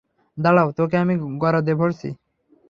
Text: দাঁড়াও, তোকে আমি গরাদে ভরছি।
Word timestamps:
দাঁড়াও, 0.37 0.69
তোকে 0.71 0.95
আমি 0.97 1.13
গরাদে 1.41 1.73
ভরছি। 1.75 2.09